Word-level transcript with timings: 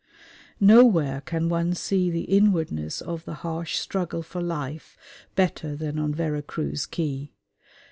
Nowhere 0.59 1.21
can 1.27 1.47
one 1.47 1.75
see 1.75 2.09
the 2.09 2.23
inwardness 2.23 3.01
of 3.01 3.23
the 3.25 3.35
harsh 3.45 3.77
struggle 3.77 4.23
for 4.23 4.41
life 4.41 4.97
better 5.35 5.75
than 5.75 5.99
on 5.99 6.11
Vera 6.11 6.41
Cruz 6.41 6.87
quay. 6.87 7.33